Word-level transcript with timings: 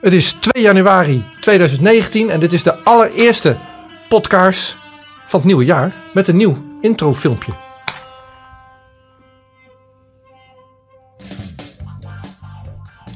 Het 0.00 0.12
is 0.12 0.32
2 0.32 0.62
januari 0.62 1.24
2019 1.40 2.30
en 2.30 2.40
dit 2.40 2.52
is 2.52 2.62
de 2.62 2.74
allereerste 2.84 3.56
podcast 4.08 4.78
van 5.26 5.38
het 5.38 5.48
nieuwe 5.48 5.64
jaar 5.64 5.94
met 6.14 6.28
een 6.28 6.36
nieuw 6.36 6.56
introfilmpje. 6.80 7.52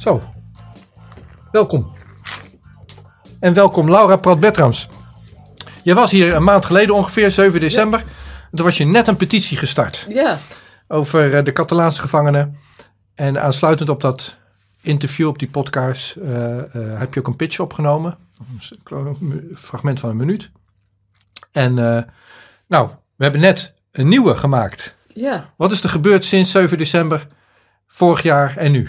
Zo, 0.01 0.21
welkom. 1.51 1.93
En 3.41 3.55
welkom 3.55 3.91
Laura 3.91 4.17
Prat-Bertrams. 4.17 4.89
Je 5.83 5.95
was 5.95 6.11
hier 6.11 6.35
een 6.35 6.45
maand 6.45 6.65
geleden 6.65 6.95
ongeveer, 6.95 7.31
7 7.31 7.61
december. 7.61 8.05
Toen 8.53 8.65
was 8.65 8.77
je 8.77 8.87
net 8.87 9.09
een 9.09 9.17
petitie 9.17 9.57
gestart 9.57 10.07
Ja, 10.09 10.39
over 10.89 11.35
eh, 11.35 11.45
de 11.45 11.53
Catalaanse 11.53 12.01
gevangenen. 12.01 12.59
En 13.15 13.43
aansluitend 13.43 13.89
op 13.89 14.01
dat 14.01 14.39
interview, 14.83 15.29
op 15.29 15.39
die 15.39 15.49
podcast, 15.49 16.17
eh, 16.17 16.59
eh, 16.59 16.99
heb 16.99 17.15
je 17.15 17.21
ook 17.21 17.27
een 17.27 17.37
pitch 17.37 17.59
opgenomen. 17.59 18.17
Een 18.91 19.51
fragment 19.55 20.01
van 20.01 20.11
een 20.11 20.17
minuut. 20.17 20.51
En 21.53 21.79
eh, 21.79 22.03
nou, 22.67 22.89
we 23.17 23.23
hebben 23.23 23.41
net 23.41 23.73
een 23.93 24.09
nieuwe 24.09 24.37
gemaakt. 24.37 24.95
ja. 25.15 25.51
Wat 25.57 25.73
is 25.73 25.83
er 25.83 25.89
gebeurd 25.89 26.25
sinds 26.25 26.51
7 26.51 26.79
december 26.79 27.27
vorig 27.87 28.23
jaar 28.23 28.57
en 28.57 28.73
nu? 28.73 28.89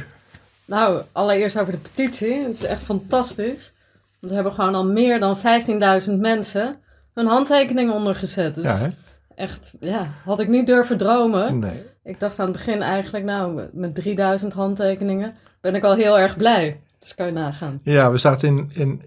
Nou, 0.66 1.04
allereerst 1.12 1.60
over 1.60 1.72
de 1.74 1.80
petitie. 1.80 2.44
Het 2.44 2.56
is 2.56 2.64
echt 2.64 2.82
fantastisch. 2.82 3.74
Want 4.20 4.32
we 4.32 4.34
hebben 4.34 4.54
gewoon 4.54 4.76
al 4.76 4.86
meer 4.86 5.20
dan 5.20 5.38
15.000 5.38 6.20
mensen 6.20 6.78
hun 7.14 7.26
handtekening 7.26 7.92
ondergezet. 7.92 8.56
Dus 8.56 8.64
Ja, 8.64 8.78
hè? 8.78 8.88
echt, 9.36 9.76
ja, 9.80 10.14
had 10.26 10.40
ik 10.40 10.48
niet 10.48 10.68
durven 10.68 10.98
dromen. 10.98 11.60
Nee. 11.60 11.84
Ik 12.04 12.20
dacht 12.20 12.40
aan 12.40 12.48
het 12.48 12.56
begin 12.56 12.82
eigenlijk, 12.82 13.26
nou, 13.26 13.62
met 13.74 13.96
3000 13.96 14.54
handtekeningen 14.54 15.34
ben 15.62 15.76
ik 15.76 15.84
al 15.84 15.96
heel 15.96 16.20
erg 16.20 16.38
blij. 16.38 16.80
Dus 17.00 17.16
kan 17.16 17.26
je 17.26 17.32
nagaan. 17.32 17.80
Ja, 17.84 18.12
we 18.12 18.18
zaten 18.18 18.48
in, 18.48 18.70
in, 18.74 19.02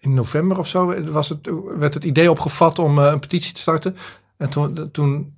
in 0.00 0.14
november 0.14 0.58
of 0.58 0.68
zo, 0.68 1.02
was 1.10 1.28
het, 1.28 1.50
werd 1.78 1.94
het 1.94 2.04
idee 2.04 2.30
opgevat 2.30 2.78
om 2.78 2.98
eh, 2.98 3.04
een 3.04 3.20
petitie 3.20 3.54
te 3.54 3.60
starten. 3.60 3.96
En 4.36 4.48
toen, 4.50 4.88
toen 4.92 5.34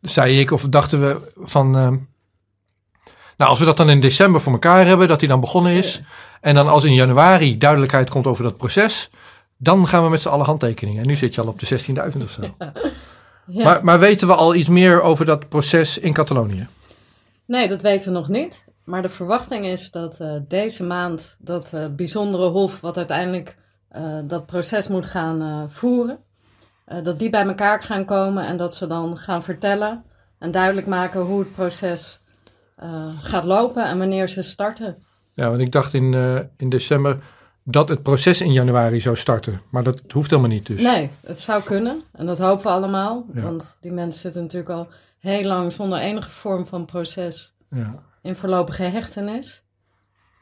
zei 0.00 0.40
ik, 0.40 0.50
of 0.50 0.62
dachten 0.68 1.00
we 1.00 1.32
van, 1.36 1.76
ehm, 1.76 1.96
nou 3.36 3.50
als 3.50 3.58
we 3.58 3.64
dat 3.64 3.76
dan 3.76 3.90
in 3.90 4.00
december 4.00 4.40
voor 4.40 4.52
elkaar 4.52 4.86
hebben, 4.86 5.08
dat 5.08 5.20
die 5.20 5.28
dan 5.28 5.40
begonnen 5.40 5.72
is. 5.72 6.02
En 6.40 6.54
dan 6.54 6.68
als 6.68 6.84
in 6.84 6.94
januari 6.94 7.58
duidelijkheid 7.58 8.10
komt 8.10 8.26
over 8.26 8.44
dat 8.44 8.56
proces, 8.56 9.10
dan 9.56 9.88
gaan 9.88 10.02
we 10.02 10.10
met 10.10 10.20
z'n 10.20 10.28
allen 10.28 10.46
handtekeningen. 10.46 11.02
En 11.02 11.08
nu 11.08 11.16
zit 11.16 11.34
je 11.34 11.40
al 11.40 11.46
op 11.46 11.58
de 11.58 11.78
16.000 12.12 12.22
of 12.22 12.30
zo. 12.30 12.42
Ja. 13.46 13.64
Maar, 13.64 13.84
maar 13.84 13.98
weten 13.98 14.26
we 14.26 14.34
al 14.34 14.54
iets 14.54 14.68
meer 14.68 15.02
over 15.02 15.24
dat 15.24 15.48
proces 15.48 15.98
in 15.98 16.12
Catalonië? 16.12 16.66
Nee, 17.46 17.68
dat 17.68 17.82
weten 17.82 18.12
we 18.12 18.18
nog 18.18 18.28
niet. 18.28 18.64
Maar 18.84 19.02
de 19.02 19.08
verwachting 19.08 19.66
is 19.66 19.90
dat 19.90 20.20
eh, 20.20 20.36
deze 20.48 20.84
maand 20.84 21.36
dat 21.38 21.72
eh, 21.72 21.86
bijzondere 21.86 22.48
hof, 22.48 22.80
wat 22.80 22.96
uiteindelijk 22.96 23.56
eh, 23.88 24.18
dat 24.24 24.46
proces 24.46 24.88
moet 24.88 25.06
gaan 25.06 25.70
voeren, 25.70 26.18
dat 27.02 27.18
die 27.18 27.30
bij 27.30 27.46
elkaar 27.46 27.82
gaan 27.82 28.04
komen 28.04 28.46
en 28.46 28.56
dat 28.56 28.76
ze 28.76 28.86
dan 28.86 29.16
gaan 29.16 29.42
vertellen 29.42 30.04
en 30.38 30.50
duidelijk 30.50 30.86
maken 30.86 31.20
hoe 31.20 31.38
het 31.38 31.52
proces 31.52 32.20
gaat 33.20 33.44
lopen 33.44 33.84
en 33.84 33.98
wanneer 33.98 34.28
ze 34.28 34.42
starten. 34.42 34.96
Ja, 35.34 35.48
want 35.48 35.60
ik 35.60 35.72
dacht 35.72 35.94
in, 35.94 36.14
in 36.56 36.68
december 36.68 37.22
dat 37.64 37.88
het 37.88 38.02
proces 38.02 38.40
in 38.40 38.52
januari 38.52 39.00
zou 39.00 39.16
starten. 39.16 39.60
Maar 39.70 39.82
dat 39.82 40.00
hoeft 40.12 40.30
helemaal 40.30 40.50
niet 40.50 40.66
dus. 40.66 40.82
Nee, 40.82 41.10
het 41.26 41.40
zou 41.40 41.62
kunnen 41.62 42.02
en 42.12 42.26
dat 42.26 42.38
hopen 42.38 42.64
we 42.64 42.70
allemaal, 42.72 43.26
Ja. 43.32 43.42
want 43.42 43.76
die 43.80 43.92
mensen 43.92 44.20
zitten 44.20 44.42
natuurlijk 44.42 44.70
al 44.70 44.88
heel 45.18 45.44
lang 45.44 45.72
zonder 45.72 45.98
enige 45.98 46.30
vorm 46.30 46.66
van 46.66 46.84
proces 46.84 47.54
Ja. 47.70 48.02
in 48.22 48.36
voorlopige 48.36 48.82
hechtenis. 48.82 49.62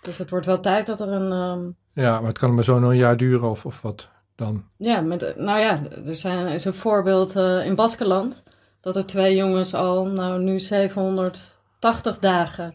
Dus 0.01 0.19
het 0.19 0.31
wordt 0.31 0.47
wel 0.47 0.61
tijd 0.61 0.87
dat 0.87 1.01
er 1.01 1.09
een 1.09 1.33
ehm, 1.33 1.71
ja, 2.05 2.19
maar 2.19 2.29
het 2.29 2.39
kan 2.39 2.55
maar 2.55 2.65
zo 2.65 2.79
nog 2.79 2.91
een 2.91 2.97
jaar 2.97 3.17
duren 3.17 3.51
of, 3.51 3.67
of 3.67 3.83
wat 3.83 4.09
dan. 4.37 4.65
Ja, 4.77 5.01
met, 5.01 5.35
nou 5.37 5.59
ja, 5.59 5.79
er 6.07 6.15
zijn, 6.15 6.47
is 6.47 6.65
een 6.65 6.75
voorbeeld 6.75 7.37
eh, 7.37 7.67
in 7.67 7.75
Baskeland. 7.75 8.43
Dat 8.81 8.97
er 8.97 9.07
twee 9.07 9.37
jongens 9.37 9.75
al, 9.75 10.07
nou 10.07 10.43
nu 10.43 10.61
780 10.61 12.19
dagen 12.19 12.75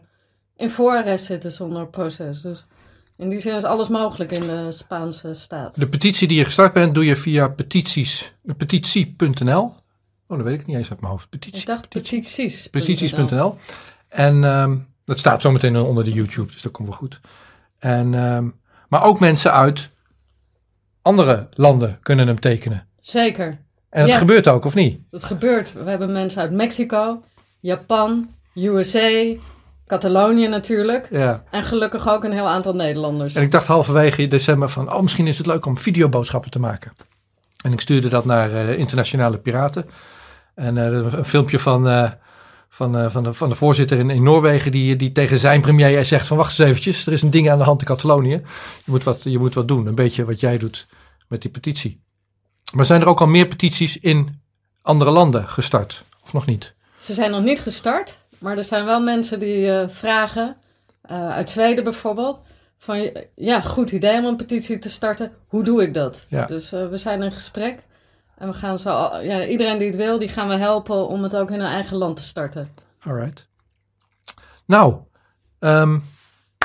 in 0.56 0.70
voorarrest 0.70 1.24
zitten 1.24 1.52
zonder 1.52 1.86
proces. 1.86 2.40
Dus 2.40 2.66
in 3.18 3.28
die 3.28 3.38
zin 3.38 3.54
is 3.54 3.64
alles 3.64 3.88
mogelijk 3.88 4.32
in 4.32 4.46
de 4.46 4.72
Spaanse 4.72 5.34
staat. 5.34 5.74
De 5.80 5.88
petitie 5.88 6.28
die 6.28 6.38
je 6.38 6.44
gestart 6.44 6.72
bent, 6.72 6.94
doe 6.94 7.04
je 7.04 7.16
via 7.16 7.48
petities, 7.48 8.32
petitie.nl. 8.56 9.74
Oh, 10.28 10.36
dat 10.36 10.42
weet 10.46 10.60
ik 10.60 10.66
niet 10.66 10.76
eens 10.76 10.90
uit 10.90 11.00
mijn 11.00 11.12
hoofd. 11.12 11.28
Petitie, 11.28 11.60
Ik 11.60 11.66
dacht 11.66 11.88
petities. 11.88 12.66
petities.nl. 12.66 13.58
En 14.08 14.44
ehm, 14.44 14.76
dat 15.04 15.18
staat 15.18 15.42
zometeen 15.42 15.76
onder 15.76 16.04
de 16.04 16.12
YouTube, 16.12 16.52
dus 16.52 16.62
dat 16.62 16.72
komt 16.72 16.88
wel 16.88 16.96
goed. 16.96 17.20
En, 17.78 18.14
ehm, 18.14 18.48
maar 18.88 19.04
ook 19.04 19.20
mensen 19.20 19.52
uit 19.52 19.90
andere 21.02 21.48
landen 21.54 21.98
kunnen 22.02 22.26
hem 22.26 22.40
tekenen. 22.40 22.86
Zeker, 23.00 23.64
En 23.88 24.02
dat 24.02 24.10
Ja. 24.10 24.18
gebeurt 24.18 24.48
ook, 24.48 24.64
of 24.64 24.74
niet? 24.74 25.00
dat 25.10 25.24
gebeurt. 25.24 25.72
We 25.72 25.90
hebben 25.90 26.12
mensen 26.12 26.40
uit 26.42 26.50
Mexico, 26.52 27.22
Japan, 27.60 28.30
USA, 28.54 29.34
Catalonië 29.86 30.48
natuurlijk. 30.48 31.08
Ja. 31.10 31.42
En 31.50 31.62
gelukkig 31.62 32.08
ook 32.08 32.24
een 32.24 32.32
heel 32.32 32.48
aantal 32.48 32.74
Nederlanders. 32.74 33.34
En 33.34 33.42
ik 33.42 33.50
dacht 33.50 33.66
halverwege 33.66 34.28
december 34.28 34.68
van, 34.68 34.92
oh, 34.92 35.00
misschien 35.00 35.26
is 35.26 35.38
het 35.38 35.46
leuk 35.46 35.66
om 35.66 35.78
videoboodschappen 35.78 36.50
te 36.50 36.58
maken. 36.58 36.92
En 37.64 37.72
ik 37.72 37.80
stuurde 37.80 38.08
dat 38.08 38.24
naar 38.24 38.52
eh, 38.52 38.78
Internationale 38.78 39.38
Piraten. 39.38 39.90
En 40.54 40.78
eh, 40.78 41.12
een 41.12 41.24
filmpje 41.24 41.58
van, 41.58 41.88
eh, 41.88 42.10
van, 42.68 43.10
van, 43.10 43.22
de, 43.22 43.32
van 43.32 43.48
de 43.48 43.54
voorzitter 43.54 43.98
in, 43.98 44.10
in 44.10 44.22
Noorwegen, 44.22 44.72
die, 44.72 44.96
die 44.96 45.12
tegen 45.12 45.38
zijn 45.38 45.60
premier 45.60 46.04
zegt 46.04 46.26
van, 46.26 46.36
wacht 46.36 46.58
eens 46.58 46.68
eventjes, 46.68 47.06
er 47.06 47.12
is 47.12 47.22
een 47.22 47.30
ding 47.30 47.50
aan 47.50 47.58
de 47.58 47.64
hand 47.64 47.80
in 47.80 47.86
Catalonië. 47.86 48.42
Je 48.84 48.90
moet, 48.90 49.04
wat, 49.04 49.22
je 49.22 49.38
moet 49.38 49.54
wat 49.54 49.68
doen, 49.68 49.86
een 49.86 49.94
beetje 49.94 50.24
wat 50.24 50.40
jij 50.40 50.58
doet 50.58 50.86
met 51.28 51.42
die 51.42 51.50
petitie. 51.50 52.02
Maar 52.72 52.86
zijn 52.86 53.00
er 53.00 53.08
ook 53.08 53.20
al 53.20 53.26
meer 53.26 53.46
petities 53.46 53.98
in 53.98 54.40
andere 54.82 55.10
landen 55.10 55.48
gestart, 55.48 56.04
of 56.22 56.32
nog 56.32 56.46
niet? 56.46 56.74
Ze 56.96 57.14
zijn 57.14 57.30
nog 57.30 57.42
niet 57.42 57.60
gestart, 57.60 58.18
maar 58.38 58.56
er 58.56 58.64
zijn 58.64 58.84
wel 58.84 59.00
mensen 59.00 59.38
die 59.38 59.70
eh, 59.72 59.88
vragen, 59.88 60.56
eh, 61.02 61.30
uit 61.30 61.50
Zweden 61.50 61.84
bijvoorbeeld, 61.84 62.42
van 62.78 63.10
ja, 63.34 63.60
goed 63.60 63.92
idee 63.92 64.18
om 64.18 64.24
een 64.24 64.36
petitie 64.36 64.78
te 64.78 64.90
starten. 64.90 65.32
Hoe 65.48 65.64
doe 65.64 65.82
ik 65.82 65.94
dat? 65.94 66.26
Ja. 66.28 66.44
Dus 66.46 66.72
eh, 66.72 66.88
we 66.88 66.96
zijn 66.96 67.22
in 67.22 67.32
gesprek 67.32 67.78
en 68.38 68.48
we 68.48 68.54
gaan 68.54 68.78
zo, 68.78 68.90
ja, 69.22 69.46
iedereen 69.46 69.78
die 69.78 69.86
het 69.86 69.96
wil, 69.96 70.18
die 70.18 70.28
gaan 70.28 70.48
we 70.48 70.56
helpen 70.56 71.08
om 71.08 71.22
het 71.22 71.36
ook 71.36 71.50
in 71.50 71.60
hun 71.60 71.68
eigen 71.68 71.96
land 71.96 72.16
te 72.16 72.22
starten. 72.22 72.68
Alright. 73.02 73.46
Nou, 74.66 74.94
ehm, 75.58 75.98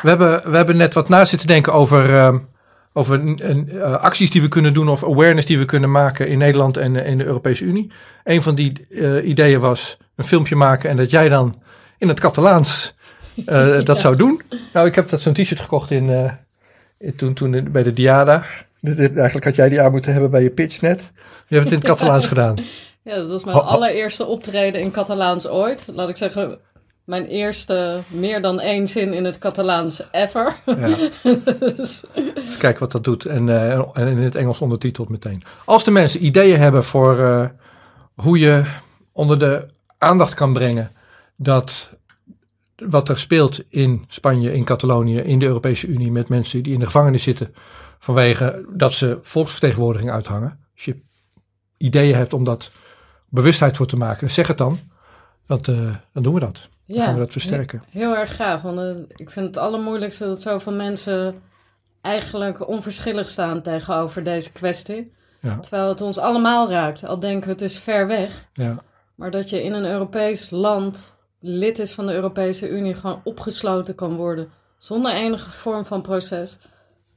we, 0.02 0.10
hebben, 0.10 0.52
we 0.52 0.56
hebben 0.58 0.78
net 0.78 0.94
wat 0.94 1.10
na 1.10 1.26
zitten 1.26 1.48
denken 1.48 1.74
over, 1.74 2.16
ehm, 2.16 2.40
over 2.94 3.20
een- 3.20 3.40
een, 3.50 3.82
acties 3.82 4.32
die 4.32 4.42
we 4.42 4.48
kunnen 4.48 4.74
doen 4.74 4.90
of 4.90 5.04
awareness 5.04 5.46
die 5.48 5.58
we 5.58 5.66
kunnen 5.66 5.92
maken 5.92 6.28
in 6.28 6.38
Nederland 6.38 6.78
en 6.78 6.96
in 6.96 7.18
de 7.18 7.26
Europese 7.26 7.64
Unie. 7.64 7.92
Een 8.24 8.42
van 8.42 8.56
die 8.56 8.74
ideeën 9.24 9.60
was 9.60 9.98
een 10.22 10.28
filmpje 10.28 10.56
maken 10.56 10.90
en 10.90 10.98
dat 10.98 11.12
jij 11.12 11.30
dan 11.30 11.54
in 11.98 12.08
het 12.08 12.20
Catalaans 12.20 12.94
eh, 13.46 13.84
dat 13.86 14.00
zou 14.00 14.16
doen. 14.16 14.42
Nou, 14.74 14.88
ik 14.88 14.96
heb 14.96 15.10
dat 15.10 15.22
zo'n 15.22 15.34
t-shirt 15.34 15.60
gekocht 15.60 15.92
in, 15.92 16.10
eh, 16.10 16.32
in- 16.98 17.16
toen, 17.16 17.34
toen 17.34 17.54
in- 17.54 17.72
bij 17.72 17.84
de 17.84 17.94
Diada. 17.94 18.44
Eigenlijk 18.98 19.44
had 19.46 19.56
jij 19.56 19.70
die 19.70 19.82
aan 19.82 19.92
moeten 19.92 20.12
hebben 20.12 20.32
bij 20.32 20.44
je 20.44 20.50
pitch 20.50 20.82
net. 20.82 21.12
Je 21.48 21.56
hebt 21.56 21.70
het 21.70 21.74
in 21.84 21.90
het 21.90 21.98
Catalaans 21.98 22.26
gedaan. 22.28 22.56
Ja, 23.04 23.16
dat 23.16 23.28
was 23.30 23.44
mijn 23.44 23.58
Ho- 23.58 23.64
ho- 23.64 23.70
allereerste 23.70 24.26
optreden 24.26 24.82
in 24.82 24.92
Catalaans 24.92 25.48
ooit. 25.48 25.86
Laat 25.94 26.10
ik 26.10 26.18
zeggen, 26.18 26.58
mijn 27.04 27.26
eerste 27.28 28.00
meer 28.08 28.42
dan 28.42 28.60
één 28.60 28.88
zin 28.88 29.14
in 29.14 29.24
het 29.26 29.38
Catalaans 29.38 30.04
ever. 30.12 30.56
Ja. 30.66 30.90
dus, 31.76 32.04
kijken 32.60 32.80
wat 32.80 32.92
dat 32.92 33.04
doet. 33.04 33.26
En, 33.26 33.50
eh, 33.50 33.80
en 33.94 34.08
in 34.08 34.18
het 34.18 34.36
Engels 34.36 34.62
ondertiteld 34.62 35.10
meteen. 35.10 35.44
Als 35.66 35.84
de 35.84 35.92
mensen 35.92 36.26
ideeën 36.26 36.60
hebben 36.60 36.84
voor 36.84 37.20
eh, 37.26 37.46
hoe 38.16 38.40
je 38.40 38.64
onder 39.12 39.40
de 39.40 39.68
aandacht 40.02 40.34
kan 40.34 40.54
brengen 40.54 40.92
dat 41.38 41.94
wat 42.76 43.10
er 43.10 43.20
speelt 43.20 43.60
in 43.70 44.06
Spanje, 44.08 44.54
in 44.54 44.64
Catalonië, 44.64 45.18
in 45.18 45.40
de 45.40 45.46
Europese 45.46 45.88
Unie 45.88 46.12
met 46.12 46.30
mensen 46.30 46.64
die 46.64 46.74
in 46.74 46.80
de 46.80 46.86
gevangenis 46.86 47.24
zitten 47.24 47.54
vanwege 48.00 48.66
dat 48.70 48.94
ze 48.94 49.20
volksvertegenwoordiging 49.22 50.12
uithangen. 50.12 50.60
Als 50.76 50.86
je 50.86 51.00
ideeën 51.78 52.16
hebt 52.16 52.34
om 52.34 52.44
dat 52.44 52.72
bewustheid 53.30 53.78
voor 53.78 53.86
te 53.86 53.98
maken, 53.98 54.32
zeg 54.32 54.48
het 54.48 54.58
dan. 54.58 54.80
Want 55.46 55.68
eh, 55.68 55.96
dan 56.14 56.24
doen 56.24 56.34
we 56.34 56.40
dat. 56.40 56.70
Dan 56.86 56.98
ja, 56.98 57.06
gaan 57.06 57.14
we 57.14 57.20
dat 57.20 57.32
versterken. 57.32 57.84
Heel 57.90 58.18
erg 58.18 58.30
graag, 58.30 58.62
want 58.62 58.80
eh, 58.80 58.96
ik 59.16 59.30
vind 59.30 59.46
het 59.46 59.58
allermoeilijkste 59.58 60.26
dat 60.26 60.42
zoveel 60.42 60.74
mensen 60.74 61.36
eigenlijk 62.02 62.68
onverschillig 62.68 63.28
staan 63.28 63.62
tegenover 63.62 64.24
deze 64.24 64.52
kwestie. 64.52 65.14
Ja. 65.40 65.60
Terwijl 65.60 65.88
het 65.88 66.02
ons 66.02 66.18
allemaal 66.18 66.70
raakt, 66.70 67.06
al 67.06 67.20
denken 67.20 67.48
we 67.48 67.54
het 67.54 67.62
is 67.62 67.78
ver 67.78 68.08
weg. 68.08 68.48
Ja. 68.54 68.78
Maar 69.22 69.32
dat 69.32 69.50
je 69.50 69.64
in 69.64 69.74
een 69.74 69.86
Europees 69.86 70.50
land 70.50 71.18
lid 71.40 71.80
is 71.80 71.92
van 71.94 72.06
de 72.06 72.14
Europese 72.14 72.70
Unie 72.70 72.94
gewoon 72.94 73.22
opgesloten 73.24 73.96
kan 73.96 74.16
worden 74.16 74.50
zonder 74.78 75.14
enige 75.14 75.50
vorm 75.50 75.86
van 75.86 76.02
proces. 76.02 76.58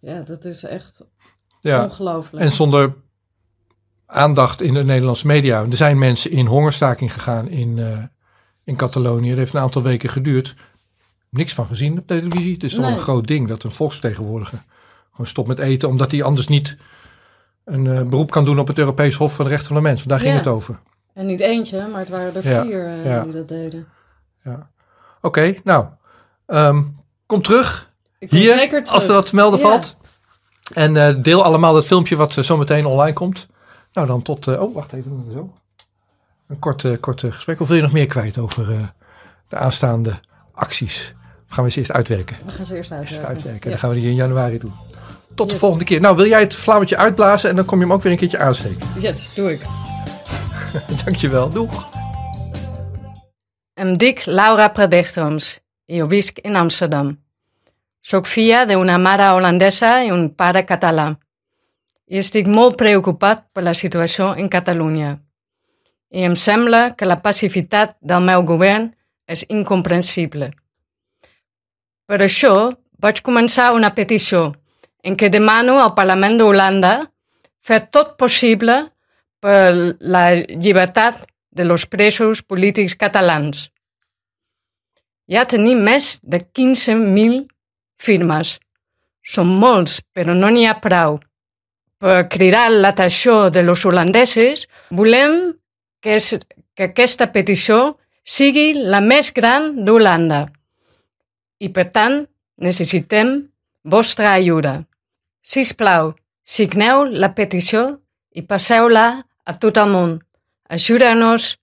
Ja, 0.00 0.20
dat 0.20 0.44
is 0.44 0.64
echt 0.64 1.04
Ja. 1.60 1.84
ongelooflijk. 1.84 2.44
En 2.44 2.52
zonder 2.52 2.94
aandacht 4.06 4.60
in 4.60 4.74
de 4.74 4.84
Nederlandse 4.84 5.26
media. 5.26 5.60
Er 5.70 5.76
zijn 5.76 5.98
mensen 5.98 6.30
in 6.30 6.46
hongerstaking 6.46 7.12
gegaan 7.12 7.48
in, 7.48 7.78
eh, 7.78 8.02
in 8.64 8.76
Catalonië. 8.76 9.28
Dat 9.28 9.38
heeft 9.38 9.54
een 9.54 9.60
aantal 9.60 9.82
weken 9.82 10.08
geduurd. 10.08 10.54
niks 11.30 11.54
van 11.54 11.66
gezien 11.66 11.98
op 11.98 12.06
televisie. 12.06 12.52
Het 12.52 12.62
is 12.62 12.74
toch 12.74 12.84
Nee. 12.84 12.92
een 12.94 12.98
groot 13.00 13.26
ding 13.26 13.48
dat 13.48 13.62
een 13.62 13.72
volksvertegenwoordiger 13.72 14.62
gewoon 15.10 15.26
stopt 15.26 15.48
met 15.48 15.58
eten, 15.58 15.88
omdat 15.88 16.10
hij 16.10 16.22
anders 16.22 16.46
niet 16.48 16.76
een 17.64 17.86
eh, 17.86 18.02
beroep 18.02 18.30
kan 18.30 18.44
doen 18.44 18.58
op 18.58 18.66
het 18.68 18.78
Europees 18.78 19.14
Hof 19.14 19.34
van 19.34 19.44
de 19.44 19.50
Rechten 19.50 19.68
van 19.68 19.76
de 19.76 19.82
Mens. 19.82 19.96
Want 19.98 20.08
daar 20.10 20.18
ging 20.20 20.32
Ja. 20.32 20.38
het 20.38 20.46
over. 20.48 20.80
En 21.14 21.26
niet 21.26 21.40
eentje, 21.40 21.86
maar 21.86 22.00
het 22.00 22.08
waren 22.08 22.34
er 22.34 22.48
Ja, 22.48 22.62
vier 22.62 22.86
eh, 22.86 23.04
ja. 23.04 23.22
die 23.22 23.32
dat 23.32 23.48
deden. 23.48 23.86
Ja. 24.38 24.68
Oké, 25.20 25.54
nou, 25.64 25.86
ehm, 26.46 26.82
kom 27.26 27.42
terug 27.42 27.90
Ik 28.18 28.28
kom 28.28 28.38
hier 28.38 28.68
terug. 28.68 28.88
als 28.88 29.06
er 29.06 29.12
wat 29.12 29.26
te 29.26 29.34
melden 29.34 29.58
Ja. 29.60 29.66
valt. 29.68 29.96
En 30.74 30.96
eh, 30.96 31.22
deel 31.22 31.44
allemaal 31.44 31.74
dat 31.74 31.86
filmpje 31.86 32.16
wat 32.16 32.36
eh, 32.36 32.44
zo 32.44 32.56
meteen 32.56 32.86
online 32.86 33.12
komt. 33.12 33.46
Nou, 33.92 34.06
dan 34.06 34.22
tot. 34.22 34.48
oh, 34.48 34.74
wacht 34.74 34.92
even. 34.92 35.26
Zo. 35.32 35.52
Een 36.48 36.58
kort, 36.58 37.00
kort 37.00 37.20
gesprek. 37.20 37.60
Of 37.60 37.68
wil 37.68 37.76
je 37.76 37.82
nog 37.82 37.92
meer 37.92 38.06
kwijt 38.06 38.38
over 38.38 38.66
de 39.48 39.56
aanstaande 39.56 40.20
acties? 40.52 41.14
Of 41.48 41.54
gaan 41.54 41.64
we 41.64 41.70
ze 41.70 41.78
eerst 41.78 41.92
uitwerken? 41.92 42.36
We 42.44 42.52
gaan 42.52 42.64
ze 42.64 42.76
eerst 42.76 42.90
Eerst 42.90 43.24
uitwerken. 43.24 43.60
Ja. 43.62 43.70
Dan 43.70 43.78
gaan 43.78 43.90
we 43.90 43.96
die 43.96 44.08
in 44.08 44.14
januari 44.14 44.58
doen. 44.58 44.72
Tot 45.34 45.50
de 45.50 45.56
volgende 45.56 45.84
keer. 45.84 46.00
Nou, 46.00 46.16
wil 46.16 46.26
jij 46.26 46.40
het 46.40 46.54
vlammetje 46.54 46.96
uitblazen 46.96 47.50
en 47.50 47.56
dan 47.56 47.64
kom 47.64 47.78
je 47.78 47.84
hem 47.84 47.92
ook 47.92 48.02
weer 48.02 48.12
een 48.12 48.18
keertje 48.18 48.38
aansteken. 48.38 48.88
Yes, 49.00 49.34
doe 49.34 49.52
ik. 49.52 49.66
Dankjewel. 51.04 51.50
Doeg. 51.50 51.70
Em 53.74 53.96
dic 53.98 54.24
Laura 54.26 54.70
Predestroms 54.74 55.58
i 55.90 56.00
jo 56.00 56.06
visc 56.10 56.40
en 56.44 56.56
Amsterdam. 56.56 57.12
Soc 58.04 58.28
filla 58.28 58.64
d'una 58.68 58.98
mare 59.00 59.30
holandesa 59.34 59.96
i 60.04 60.12
un 60.12 60.28
pare 60.36 60.64
català. 60.68 61.08
I 62.10 62.20
estic 62.20 62.46
molt 62.46 62.76
preocupat 62.76 63.46
per 63.52 63.64
la 63.64 63.74
situació 63.74 64.34
en 64.36 64.50
Catalunya. 64.52 65.14
I 66.14 66.26
em 66.28 66.36
sembla 66.36 66.92
que 66.94 67.08
la 67.08 67.22
pacifitat 67.22 67.96
del 68.00 68.22
meu 68.22 68.44
govern 68.46 68.90
és 69.26 69.46
incomprensible. 69.48 70.50
Per 72.04 72.20
això 72.20 72.52
vaig 73.00 73.22
començar 73.24 73.72
una 73.74 73.94
petició 73.96 74.52
en 75.02 75.16
què 75.16 75.30
demano 75.32 75.80
al 75.80 75.94
Parlament 75.96 76.36
d'Holanda 76.38 76.94
fer 77.64 77.80
tot 77.90 78.18
possible 78.20 78.76
per 79.44 79.96
la 80.00 80.24
llibertat 80.34 81.26
de 81.52 81.64
los 81.68 81.84
presos 81.86 82.40
polítics 82.42 82.96
catalans. 82.96 83.68
Ja 85.28 85.44
tenim 85.48 85.82
més 85.84 86.18
de 86.22 86.40
15.000 86.40 87.44
firmes. 88.00 88.56
Són 89.24 89.52
molts, 89.60 90.00
però 90.16 90.34
no 90.36 90.50
n'hi 90.52 90.64
ha 90.68 90.78
prou. 90.80 91.20
Per 92.00 92.24
cridar 92.32 92.66
l'atenció 92.72 93.50
de 93.50 93.62
los 93.64 93.84
holandesos, 93.84 94.66
volem 94.90 95.54
que, 96.00 96.16
és, 96.16 96.34
que 96.76 96.90
aquesta 96.90 97.30
petició 97.32 97.96
sigui 98.24 98.72
la 98.74 99.00
més 99.04 99.30
gran 99.36 99.84
d'Holanda. 99.84 100.46
I, 101.60 101.68
per 101.72 101.86
tant, 101.92 102.24
necessitem 102.60 103.36
vostra 103.84 104.34
ajuda. 104.34 104.82
Si 105.44 105.64
plau, 105.76 106.12
signeu 106.44 107.04
la 107.04 107.32
petició 107.36 107.86
i 108.32 108.42
passeu-la 108.42 109.24
a 109.44 109.56
tot 109.58 109.78
el 109.80 109.90
món. 109.92 110.16
Ajuda-nos 110.68 111.54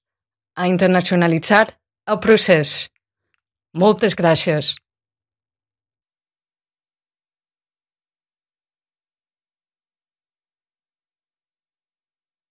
a 0.56 0.68
internacionalitzar 0.68 1.66
el 2.08 2.20
procés. 2.20 2.92
Moltes 3.74 4.16
gràcies. 4.20 4.76